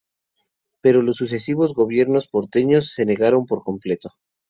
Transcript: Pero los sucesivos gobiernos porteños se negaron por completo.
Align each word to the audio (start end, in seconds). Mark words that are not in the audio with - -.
Pero 0.81 1.03
los 1.03 1.17
sucesivos 1.17 1.75
gobiernos 1.75 2.27
porteños 2.27 2.87
se 2.95 3.05
negaron 3.05 3.45
por 3.45 3.61
completo. 3.61 4.09